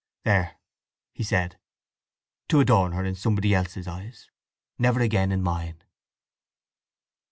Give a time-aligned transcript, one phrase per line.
[0.23, 0.55] "There,"
[1.13, 1.59] he said.
[2.47, 4.31] "To adorn her in somebody's eyes;
[4.79, 5.83] never again in mine!"